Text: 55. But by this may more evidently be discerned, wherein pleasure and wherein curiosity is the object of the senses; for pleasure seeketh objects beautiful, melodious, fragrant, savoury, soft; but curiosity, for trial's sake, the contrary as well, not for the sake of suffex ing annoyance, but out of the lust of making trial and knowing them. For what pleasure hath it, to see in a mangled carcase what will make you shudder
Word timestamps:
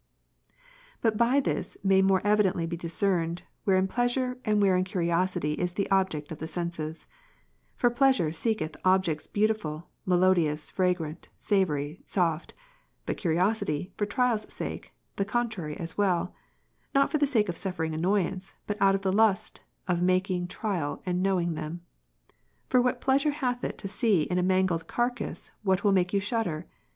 55. 1.01 1.01
But 1.03 1.15
by 1.17 1.39
this 1.39 1.77
may 1.83 2.01
more 2.01 2.25
evidently 2.25 2.65
be 2.65 2.75
discerned, 2.75 3.43
wherein 3.65 3.87
pleasure 3.87 4.39
and 4.43 4.59
wherein 4.59 4.83
curiosity 4.83 5.53
is 5.53 5.73
the 5.75 5.87
object 5.91 6.31
of 6.31 6.39
the 6.39 6.47
senses; 6.47 7.05
for 7.75 7.91
pleasure 7.91 8.31
seeketh 8.31 8.75
objects 8.83 9.27
beautiful, 9.27 9.89
melodious, 10.07 10.71
fragrant, 10.71 11.27
savoury, 11.37 12.01
soft; 12.07 12.55
but 13.05 13.15
curiosity, 13.15 13.91
for 13.95 14.07
trial's 14.07 14.51
sake, 14.51 14.91
the 15.17 15.23
contrary 15.23 15.77
as 15.77 15.99
well, 15.99 16.33
not 16.95 17.11
for 17.11 17.19
the 17.19 17.27
sake 17.27 17.47
of 17.47 17.53
suffex 17.53 17.85
ing 17.85 17.93
annoyance, 17.93 18.55
but 18.65 18.81
out 18.81 18.95
of 18.95 19.03
the 19.03 19.13
lust 19.13 19.61
of 19.87 20.01
making 20.01 20.47
trial 20.47 21.03
and 21.05 21.21
knowing 21.21 21.53
them. 21.53 21.81
For 22.69 22.81
what 22.81 23.01
pleasure 23.01 23.29
hath 23.37 23.63
it, 23.63 23.77
to 23.77 23.87
see 23.87 24.23
in 24.23 24.39
a 24.39 24.43
mangled 24.43 24.87
carcase 24.87 25.51
what 25.61 25.83
will 25.83 25.91
make 25.91 26.11
you 26.11 26.19
shudder 26.19 26.65